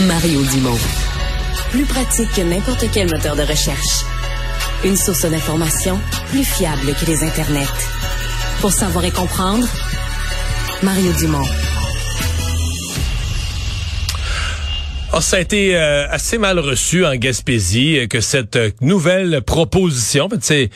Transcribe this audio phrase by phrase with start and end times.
[0.00, 0.78] Mario Dumont.
[1.70, 4.04] Plus pratique que n'importe quel moteur de recherche.
[4.84, 7.64] Une source d'information plus fiable que les internets.
[8.60, 9.66] Pour savoir et comprendre,
[10.82, 11.46] Mario Dumont.
[15.12, 19.42] Oh, ça a été euh, assez mal reçu en Gaspésie euh, que cette euh, nouvelle
[19.42, 20.70] proposition, c'est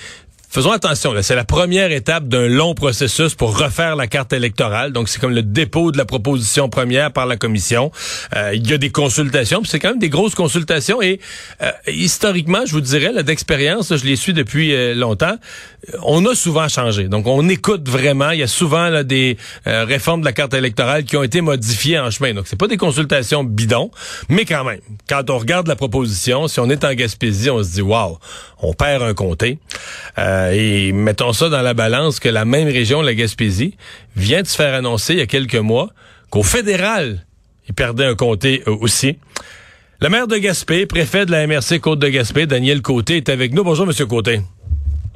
[0.51, 4.93] Faisons attention, c'est la première étape d'un long processus pour refaire la carte électorale.
[4.93, 7.93] Donc, c'est comme le dépôt de la proposition première par la commission.
[8.35, 11.03] Euh, il y a des consultations, c'est quand même des grosses consultations.
[11.03, 11.21] Et
[11.61, 15.37] euh, historiquement, je vous dirais, d'expérience, je les suis depuis euh, longtemps,
[16.03, 17.09] on a souvent changé.
[17.09, 18.31] Donc, on écoute vraiment.
[18.31, 19.37] Il y a souvent là, des
[19.67, 22.33] réformes de la carte électorale qui ont été modifiées en chemin.
[22.33, 23.91] Donc, c'est pas des consultations bidons,
[24.31, 27.75] mais quand même, quand on regarde la proposition, si on est en Gaspésie, on se
[27.75, 28.19] dit, wow,
[28.61, 29.59] on perd un comté.
[30.19, 33.77] Euh, et mettons ça dans la balance que la même région, la Gaspésie,
[34.17, 35.91] vient de se faire annoncer il y a quelques mois
[36.31, 37.25] qu'au fédéral,
[37.69, 39.19] il perdait un comté euh, aussi.
[40.01, 43.53] Le maire de Gaspé, préfet de la MRC Côte de Gaspé, Daniel Côté, est avec
[43.53, 43.65] nous.
[43.65, 44.41] Bonjour, Monsieur Côté.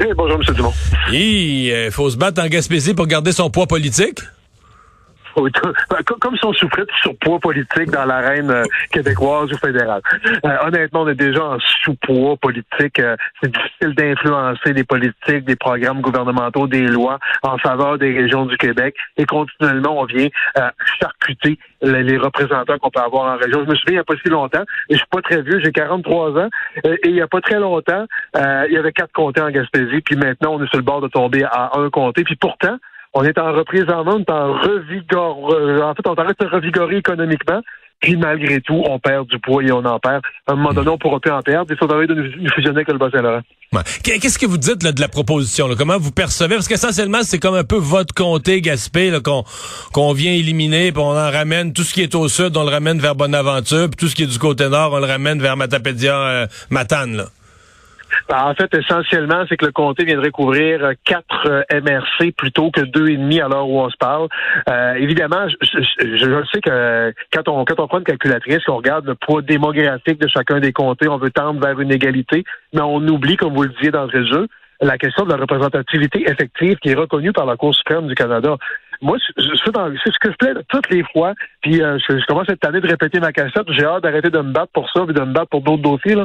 [0.00, 0.54] Oui, bonjour, M.
[0.54, 0.72] Dumont.
[1.12, 4.18] Il euh, faut se battre en Gaspésie pour garder son poids politique?
[6.20, 10.02] Comme si on souffrait de surpoids politique dans l'arène euh, québécoise ou fédérale.
[10.44, 12.98] Euh, honnêtement, on est déjà en sous-poids politique.
[12.98, 18.46] Euh, c'est difficile d'influencer des politiques, des programmes gouvernementaux, des lois en faveur des régions
[18.46, 18.94] du Québec.
[19.16, 20.28] Et continuellement, on vient
[21.00, 23.64] charcuter les, représentants qu'on peut avoir en région.
[23.64, 25.60] Je me souviens il n'y a pas si longtemps, et je suis pas très vieux,
[25.62, 26.48] j'ai 43 ans,
[26.84, 30.16] et il n'y a pas très longtemps, il y avait quatre comtés en Gaspésie, puis
[30.16, 32.24] maintenant, on est sur le bord de tomber à un comté.
[32.24, 32.78] Puis pourtant,
[33.14, 36.38] on est en reprise en main, on est en revigor, euh, en fait, on arrête
[36.40, 37.60] de revigorer économiquement.
[38.02, 40.22] Puis malgré tout, on perd du poids et on en perd.
[40.48, 41.66] À un moment donné, on pourra en perdre.
[41.70, 43.42] Il faudrait de nous fusionner avec le Bas-Saint-Laurent.
[44.02, 45.68] Qu'est-ce que vous dites là, de la proposition?
[45.78, 46.56] Comment vous percevez?
[46.56, 49.44] Parce qu'essentiellement, c'est comme un peu votre comté Gaspé qu'on
[49.92, 52.70] qu'on vient éliminer, puis on en ramène tout ce qui est au sud, on le
[52.70, 55.56] ramène vers Bonaventure, puis tout ce qui est du côté nord, on le ramène vers
[55.56, 57.16] Matapédia, euh, Matane.
[57.16, 57.26] Là.
[58.28, 62.70] Ben, en fait, essentiellement, c'est que le comté viendrait couvrir euh, quatre euh, MRC plutôt
[62.70, 64.28] que deux et demi à l'heure où on se parle.
[64.68, 69.14] Euh, évidemment, je, sais que quand on quand on prend une calculatrice, on regarde le
[69.14, 73.36] poids démographique de chacun des comtés, on veut tendre vers une égalité, mais on oublie,
[73.36, 74.46] comme vous le disiez dans le jeu,
[74.80, 78.56] la question de la représentativité effective qui est reconnue par la Cour suprême du Canada.
[79.00, 82.88] Moi, c'est ce que je plais toutes les fois, puis je, commence cette année de
[82.88, 85.48] répéter ma cassette, j'ai hâte d'arrêter de me battre pour ça, et de me battre
[85.48, 86.16] pour d'autres dossiers,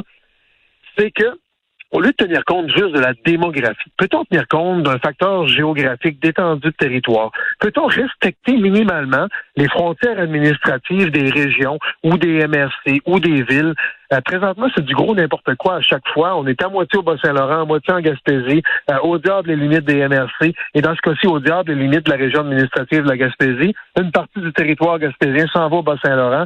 [0.96, 1.38] c'est que
[1.90, 6.20] au lieu de tenir compte juste de la démographie, peut-on tenir compte d'un facteur géographique
[6.20, 7.30] d'étendue de territoire?
[7.60, 9.26] Peut-on respecter minimalement
[9.56, 13.74] les frontières administratives des régions ou des MRC ou des villes?
[14.12, 16.36] Euh, présentement, c'est du gros n'importe quoi à chaque fois.
[16.36, 19.84] On est à moitié au Bas-Saint-Laurent, à moitié en Gaspésie, euh, au diable les limites
[19.84, 23.08] des MRC, et dans ce cas-ci, au diable les limites de la région administrative de
[23.08, 23.74] la Gaspésie.
[23.98, 26.44] Une partie du territoire gaspésien s'en va au Bas-Saint-Laurent.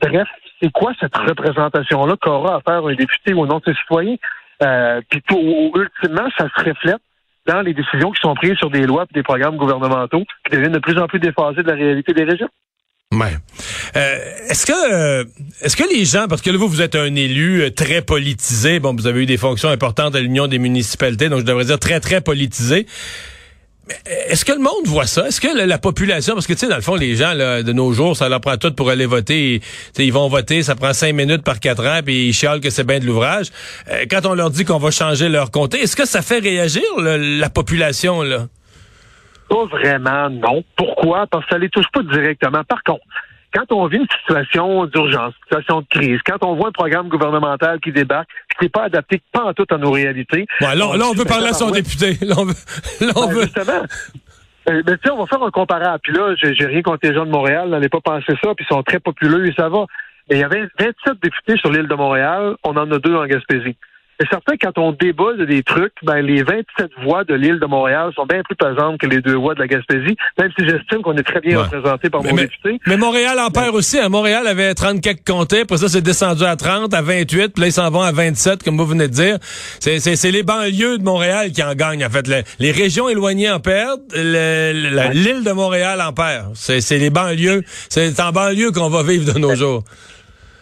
[0.00, 0.28] Bref,
[0.62, 4.16] c'est quoi cette représentation-là qu'aura à faire un député au nom de ses citoyens?
[4.62, 7.00] Euh, puis ultimement, ça se reflète
[7.46, 10.72] dans les décisions qui sont prises sur des lois et des programmes gouvernementaux qui deviennent
[10.72, 12.48] de plus en plus déphasés de la réalité des régions.
[13.12, 13.32] Ouais.
[13.96, 14.18] Euh,
[14.50, 15.24] est-ce que euh,
[15.62, 18.94] est-ce que les gens parce que vous vous êtes un élu euh, très politisé bon
[18.94, 22.00] vous avez eu des fonctions importantes à l'Union des municipalités donc je devrais dire très
[22.00, 22.86] très politisé
[24.06, 25.26] est-ce que le monde voit ça?
[25.28, 27.92] Est-ce que la, population, parce que tu sais, dans le fond, les gens de nos
[27.92, 29.60] jours, ça leur prend tout pour aller voter.
[29.98, 32.84] ils vont voter, ça prend cinq minutes par quatre ans, puis ils chialent que c'est
[32.84, 33.48] bien de l'ouvrage.
[33.90, 36.82] Euh, quand on leur dit qu'on va changer leur comté, est-ce que ça fait réagir
[36.98, 38.46] la population là?
[39.48, 40.62] Pas vraiment, non.
[40.76, 41.26] Pourquoi?
[41.26, 42.62] Parce que ça les touche pas directement.
[42.64, 43.02] Par contre,
[43.58, 47.08] quand on vit une situation d'urgence, une situation de crise, quand on voit un programme
[47.08, 50.46] gouvernemental qui débarque, qui n'est pas adapté pas en tout à nos réalités.
[50.60, 52.16] là, on, veut parler à son député.
[52.24, 52.54] Là, on veut.
[53.00, 53.82] Ben, justement.
[54.68, 56.00] Euh, ben, on va faire un comparable.
[56.02, 58.74] Puis là, j'ai rien contre les gens de Montréal, n'allez pas penser ça, puis ils
[58.74, 59.86] sont très populaires et ça va.
[60.30, 63.26] Mais il y avait 27 députés sur l'île de Montréal, on en a deux en
[63.26, 63.76] Gaspésie.
[64.20, 67.66] C'est certain quand on débat de des trucs, ben, les 27 voix de l'île de
[67.66, 71.02] Montréal sont bien plus pesantes que les deux voix de la Gaspésie, même si j'estime
[71.02, 72.80] qu'on est très bien représenté par mon député.
[72.86, 73.98] Mais Montréal en perd aussi.
[73.98, 74.08] Hein.
[74.08, 77.72] Montréal avait 34 comtés, après ça, c'est descendu à 30, à 28, puis là, ils
[77.72, 79.38] s'en vont à 27, comme vous venez de dire.
[79.78, 82.26] C'est les banlieues de Montréal qui en gagnent, en fait.
[82.58, 86.50] les régions éloignées en perdent, l'île de Montréal en perd.
[86.54, 87.62] C'est les banlieues.
[87.88, 89.84] C'est en banlieue qu'on va vivre de nos jours.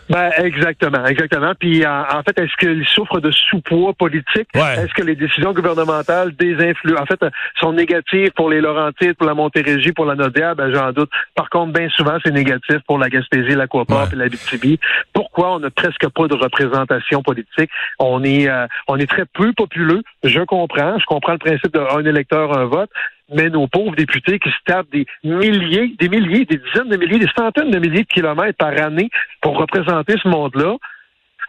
[0.08, 1.52] Ben, exactement, exactement.
[1.58, 4.48] Puis en, fait, est-ce qu'il souffre de sous-poids politique?
[4.54, 7.20] Est-ce que les décisions gouvernementales désinfluent, en fait,
[7.58, 10.54] sont négatives pour les Laurentides, pour la Montérégie, pour la Nodière?
[10.54, 11.10] Ben, j'en doute.
[11.34, 14.78] Par contre, bien souvent, c'est négatif pour la Gaspésie, la Coopop et la Bitibi.
[15.12, 17.70] Pourquoi on n'a presque pas de représentation politique?
[17.98, 20.02] On est, euh, on est très peu populeux.
[20.22, 20.98] Je comprends.
[20.98, 22.90] Je comprends le principe d'un électeur, un vote.
[23.34, 27.18] Mais nos pauvres députés qui se tapent des milliers, des milliers, des dizaines de milliers,
[27.18, 30.76] des centaines de milliers de kilomètres par année pour représenter ce monde-là,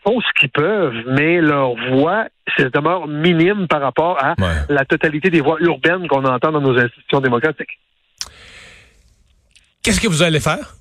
[0.03, 4.35] font ce qu'ils peuvent, mais leur voix, c'est demeure minime par rapport à
[4.69, 7.79] la totalité des voix urbaines qu'on entend dans nos institutions démocratiques.
[9.83, 10.75] Qu'est-ce que vous allez faire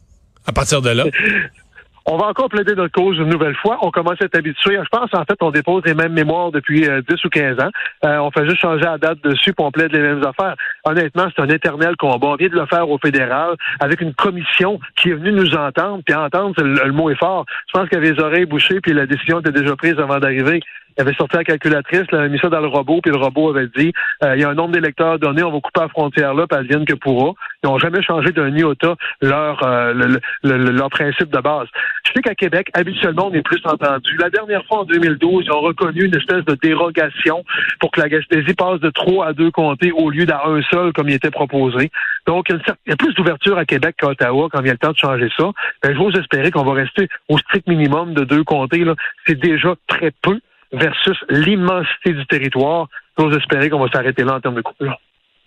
[0.46, 1.04] à partir de là?
[2.08, 3.78] On va encore plaider notre cause une nouvelle fois.
[3.82, 4.78] On commence à être habitué.
[4.80, 7.70] Je pense, en fait, on dépose les mêmes mémoires depuis 10 euh, ou 15 ans.
[8.04, 10.54] Euh, on fait juste changer la date dessus pour on plaide les mêmes affaires.
[10.84, 12.28] Honnêtement, c'est un éternel combat.
[12.28, 16.02] On vient de le faire au fédéral avec une commission qui est venue nous entendre.
[16.06, 17.44] Puis entendre, le, mot est fort.
[17.66, 20.20] Je pense qu'il y avait les oreilles bouchées, puis la décision était déjà prise avant
[20.20, 20.60] d'arriver.
[20.98, 23.50] Il avait sorti la calculatrice, il avait mis ça dans le robot, puis le robot
[23.50, 26.34] avait dit euh, il y a un nombre d'électeurs donné, on va couper la frontière
[26.34, 27.32] là, puis elle vienne que pourra.
[27.62, 31.68] Ils n'ont jamais changé d'un iota leur, euh, leur principe de base.
[32.06, 34.16] Je sais qu'à Québec, habituellement, on est plus entendu.
[34.18, 37.44] La dernière fois, en 2012, ils ont reconnu une espèce de dérogation
[37.80, 41.08] pour que la Gaspésie passe de trois à deux comtés au lieu d'un seul, comme
[41.08, 41.90] il était proposé.
[42.26, 44.78] Donc, il y a plus d'ouverture à Québec qu'à Ottawa quand il y a le
[44.78, 45.50] temps de changer ça.
[45.82, 48.84] Ben, je vous espérer qu'on va rester au strict minimum de deux comtés.
[49.26, 50.38] C'est déjà très peu
[50.72, 52.88] versus l'immensité du territoire.
[53.18, 54.96] J'ose espérer qu'on va s'arrêter là en termes de coupure.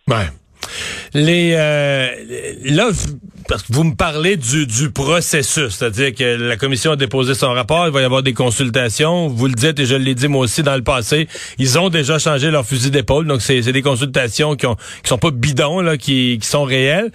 [0.08, 0.28] Ouais.
[1.14, 2.08] Les euh,
[2.66, 2.90] là,
[3.48, 7.52] parce que vous me parlez du, du processus, c'est-à-dire que la commission a déposé son
[7.52, 9.28] rapport, il va y avoir des consultations.
[9.28, 11.28] Vous le dites et je l'ai dit moi aussi dans le passé,
[11.58, 15.18] ils ont déjà changé leur fusil d'épaule, donc c'est des consultations qui ont qui sont
[15.18, 17.12] pas bidons là, qui, qui sont réelles.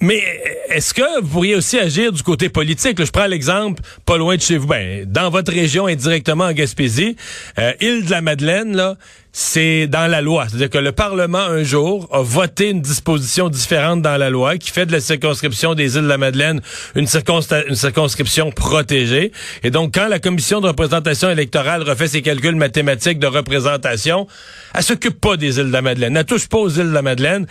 [0.00, 0.22] Mais
[0.68, 3.02] est-ce que vous pourriez aussi agir du côté politique?
[3.02, 7.16] Je prends l'exemple pas loin de chez vous, ben dans votre région indirectement en Gaspésie,
[7.58, 8.96] euh, île de la Madeleine là
[9.32, 10.46] c'est dans la loi.
[10.48, 14.70] C'est-à-dire que le Parlement, un jour, a voté une disposition différente dans la loi qui
[14.70, 16.60] fait de la circonscription des îles de la Madeleine
[16.94, 19.32] une, circonscription protégée.
[19.62, 24.26] Et donc, quand la commission de représentation électorale refait ses calculs mathématiques de représentation,
[24.74, 26.16] elle s'occupe pas des îles de la Madeleine.
[26.16, 27.46] Elle touche pas aux îles de la Madeleine.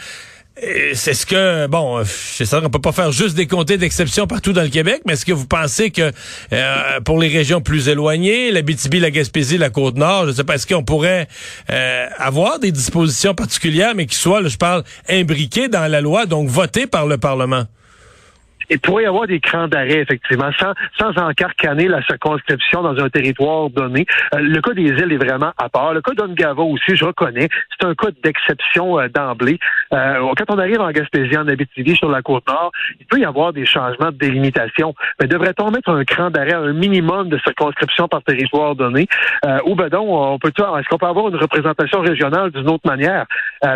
[0.94, 4.54] C'est ce que, bon, c'est ça, on peut pas faire juste des comtés d'exception partout
[4.54, 6.12] dans le Québec, mais est-ce que vous pensez que
[6.51, 10.56] euh, pour les régions plus éloignées, la BTB, la Gaspésie, la Côte-Nord, je sais pas,
[10.56, 11.27] est-ce qu'on pourrait
[11.69, 16.50] euh, avoir des dispositions particulières, mais qui soient, je parle, imbriquées dans la loi, donc
[16.50, 17.65] votées par le Parlement?
[18.69, 23.10] Il pourrait y avoir des crans d'arrêt, effectivement, sans, sans encarcaner la circonscription dans un
[23.10, 24.06] territoire donné.
[24.34, 25.94] Euh, le cas des îles est vraiment à part.
[25.94, 29.60] Le cas d'Ongava aussi, je reconnais, c'est un cas d'exception euh, d'emblée.
[29.94, 33.54] Euh, quand on arrive en Gaspésie, en Abitibi, sur la Côte-Nord, il peut y avoir
[33.54, 34.94] des changements de délimitation.
[35.22, 39.08] Mais devrait-on mettre un cran d'arrêt, un minimum de circonscription par territoire donné?
[39.66, 43.25] ou ben donc, on peut est-ce qu'on peut avoir une représentation régionale d'une autre manière?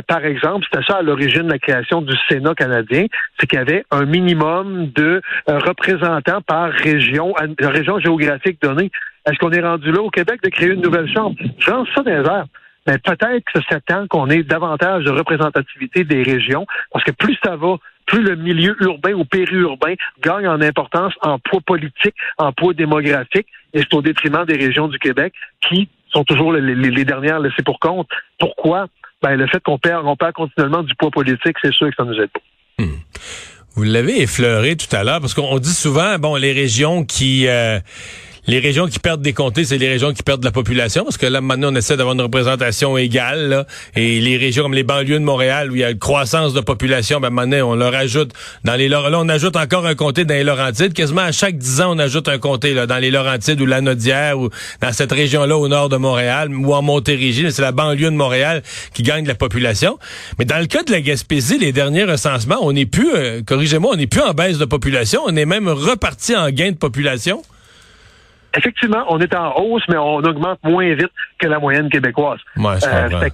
[0.08, 3.06] par exemple, c'était ça à l'origine de la création du Sénat canadien,
[3.40, 8.92] c'est qu'il y avait un minimum de euh, représentants par région, région géographique donnée.
[9.30, 11.36] Est-ce qu'on est rendu là au Québec de créer une nouvelle chambre?
[11.60, 12.46] Je lance ça dans
[12.88, 17.38] Mais peut-être que c'est temps qu'on ait davantage de représentativité des régions, parce que plus
[17.44, 22.52] ça va, plus le milieu urbain ou périurbain gagne en importance, en poids politique, en
[22.52, 27.40] poids démographique, et c'est au détriment des régions du Québec qui sont toujours les, dernières
[27.40, 28.10] laissées pour compte.
[28.40, 28.88] Pourquoi?
[29.22, 32.04] Ben, le fait qu'on perd, on perd continuellement du poids politique, c'est sûr que ça
[32.04, 32.84] nous aide pas.
[32.84, 32.98] Hmm.
[33.76, 37.80] Vous l'avez effleuré tout à l'heure parce qu'on dit souvent, bon, les régions qui euh,
[38.48, 41.18] les régions qui perdent des comtés, c'est les régions qui perdent de la population, parce
[41.18, 45.20] que là, maintenant, on essaie d'avoir une représentation égale, et les régions comme les banlieues
[45.20, 48.32] de Montréal, où il y a une croissance de population, ben, maintenant, on leur ajoute,
[48.64, 51.82] dans les, là, on ajoute encore un comté dans les Laurentides, quasiment à chaque dix
[51.82, 54.50] ans, on ajoute un comté, dans les Laurentides ou la Nodière, ou
[54.82, 58.64] dans cette région-là, au nord de Montréal, ou en Montérégie, c'est la banlieue de Montréal
[58.94, 60.00] qui gagne de la population.
[60.40, 63.92] Mais dans le cas de la Gaspésie, les derniers recensements, on n'est plus, euh, corrigez-moi,
[63.94, 67.44] on n'est plus en baisse de population, on est même reparti en gain de population
[68.58, 72.40] effectivement, on est en hausse, mais on augmente moins vite que la moyenne québécoise.
[72.58, 73.30] Ouais, euh,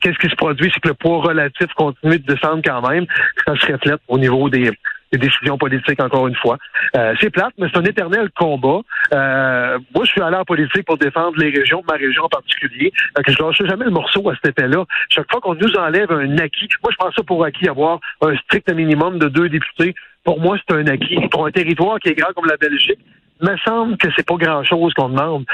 [0.00, 0.70] Qu'est-ce qui se produit?
[0.72, 3.06] C'est que le poids relatif continue de descendre quand même.
[3.46, 4.70] Ça se reflète au niveau des,
[5.12, 6.56] décisions politiques, encore une fois.
[6.96, 8.80] Euh, c'est plate, mais c'est un éternel combat.
[9.12, 12.92] Euh, moi, je suis allé en politique pour défendre les régions, ma région en particulier.
[13.14, 14.84] Donc, je lâche jamais le morceau à cet effet-là.
[15.10, 18.34] Chaque fois qu'on nous enlève un acquis, moi, je pense ça pour acquis avoir un
[18.36, 19.94] strict minimum de deux députés.
[20.24, 21.18] Pour moi, c'est un acquis.
[21.30, 22.98] Pour un territoire qui est grand comme la Belgique,
[23.42, 25.44] me semble que c'est pas grand-chose qu'on demande.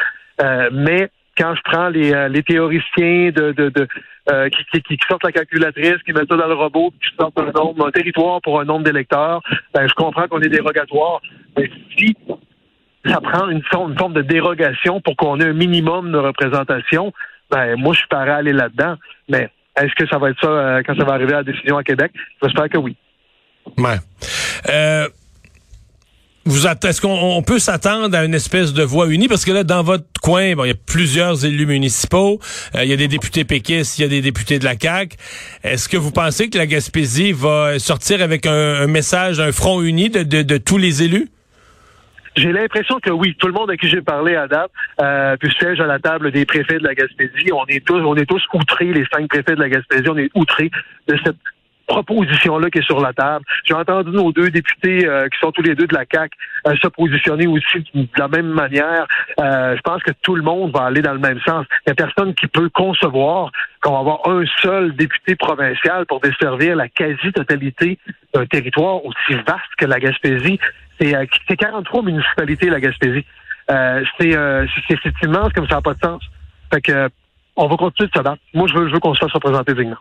[0.40, 3.88] Euh, mais quand je prends les, euh, les théoriciens de, de,
[4.30, 7.52] euh, qui, qui, sortent la calculatrice, qui mettent ça dans le robot, qui sortent un
[7.52, 9.40] nombre, un territoire pour un nombre d'électeurs,
[9.72, 11.20] ben, je comprends qu'on est dérogatoire.
[11.56, 12.16] Mais si
[13.06, 17.12] ça prend une forme, de dérogation pour qu'on ait un minimum de représentation,
[17.50, 18.96] ben moi je suis prêt à aller là-dedans.
[19.28, 21.84] Mais est-ce que ça va être ça quand ça va arriver à la décision à
[21.84, 22.12] Québec?
[22.42, 22.96] J'espère que oui.
[23.78, 23.96] Ouais.
[24.68, 25.06] Euh
[26.48, 29.28] est-ce qu'on peut s'attendre à une espèce de voix unie?
[29.28, 32.40] Parce que là dans votre coin bon il y a plusieurs élus municipaux
[32.74, 35.16] euh, il y a des députés péquistes il y a des députés de la CAQ
[35.64, 40.10] est-ce que vous pensez que la Gaspésie va sortir avec un, message un front uni
[40.10, 41.28] de tous les élus?
[42.38, 45.52] J'ai l'impression que oui, tout le monde à qui j'ai parlé à date, euh, puis
[45.58, 48.42] siège à la table des préfets de la Gaspésie, on est tous, on est tous
[48.54, 50.70] outrés, les cinq préfets de la Gaspésie, on est outrés
[51.08, 51.36] de cette
[51.88, 53.44] proposition-là qui est sur la table.
[53.64, 56.32] J'ai entendu nos deux députés euh, qui sont tous les deux de la CAC
[56.66, 59.06] euh, se positionner aussi de la même manière.
[59.40, 61.66] Euh, je pense que tout le monde va aller dans le même sens.
[61.86, 63.50] Il n'y a personne qui peut concevoir
[63.82, 67.98] qu'on va avoir un seul député provincial pour desservir la quasi-totalité
[68.34, 70.60] d'un territoire aussi vaste que la Gaspésie.
[71.00, 73.24] C'est 43 municipalités, la Gaspésie.
[73.68, 76.22] c'est immense comme ça n'a pas de sens.
[76.72, 77.08] Fait que
[77.58, 78.40] on va continuer de se battre.
[78.54, 79.96] Moi, je veux, je veux qu'on se fasse représenter dignement.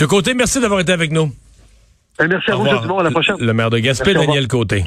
[0.00, 0.06] M.
[0.06, 1.32] Côté, merci d'avoir été avec nous.
[2.20, 2.66] Merci à vous,
[2.98, 3.36] À la prochaine.
[3.38, 4.84] Le maire de Gaspé, Daniel Côté.